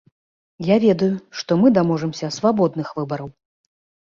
Я 0.69 0.77
ведаю, 0.85 1.09
што 1.41 1.51
мы 1.65 1.73
даможамся 1.77 2.33
свабодных 2.39 2.87
выбараў. 2.97 3.29